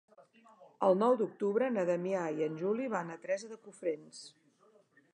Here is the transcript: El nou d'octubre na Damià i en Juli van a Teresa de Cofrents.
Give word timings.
El 0.87 0.97
nou 1.01 1.17
d'octubre 1.19 1.69
na 1.75 1.85
Damià 1.91 2.25
i 2.39 2.49
en 2.49 2.59
Juli 2.65 2.91
van 2.97 3.15
a 3.15 3.21
Teresa 3.27 3.55
de 3.55 3.63
Cofrents. 3.69 4.29